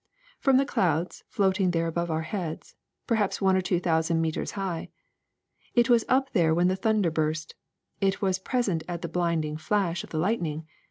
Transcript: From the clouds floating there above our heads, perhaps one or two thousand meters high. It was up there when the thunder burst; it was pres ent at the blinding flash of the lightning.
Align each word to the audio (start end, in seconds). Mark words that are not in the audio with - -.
From 0.39 0.57
the 0.57 0.65
clouds 0.65 1.23
floating 1.29 1.69
there 1.69 1.85
above 1.85 2.09
our 2.09 2.23
heads, 2.23 2.73
perhaps 3.05 3.39
one 3.39 3.55
or 3.55 3.61
two 3.61 3.79
thousand 3.79 4.19
meters 4.19 4.53
high. 4.57 4.89
It 5.75 5.91
was 5.91 6.05
up 6.09 6.31
there 6.31 6.55
when 6.55 6.69
the 6.69 6.75
thunder 6.75 7.11
burst; 7.11 7.53
it 7.99 8.19
was 8.19 8.39
pres 8.39 8.67
ent 8.67 8.83
at 8.87 9.03
the 9.03 9.07
blinding 9.07 9.57
flash 9.57 10.03
of 10.03 10.09
the 10.09 10.17
lightning. 10.17 10.65